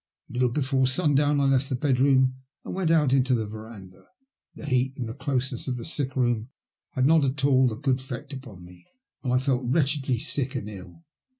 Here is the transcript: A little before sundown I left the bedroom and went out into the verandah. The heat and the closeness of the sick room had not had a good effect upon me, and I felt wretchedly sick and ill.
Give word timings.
A 0.31 0.33
little 0.33 0.49
before 0.49 0.87
sundown 0.87 1.39
I 1.39 1.45
left 1.45 1.69
the 1.69 1.75
bedroom 1.75 2.37
and 2.65 2.73
went 2.73 2.89
out 2.89 3.13
into 3.13 3.35
the 3.35 3.45
verandah. 3.45 4.07
The 4.55 4.65
heat 4.65 4.97
and 4.97 5.07
the 5.07 5.13
closeness 5.13 5.67
of 5.67 5.77
the 5.77 5.85
sick 5.85 6.15
room 6.15 6.49
had 6.93 7.05
not 7.05 7.21
had 7.21 7.33
a 7.39 7.75
good 7.75 7.99
effect 7.99 8.33
upon 8.33 8.65
me, 8.65 8.83
and 9.21 9.31
I 9.31 9.37
felt 9.37 9.61
wretchedly 9.71 10.17
sick 10.17 10.55
and 10.55 10.67
ill. 10.67 11.05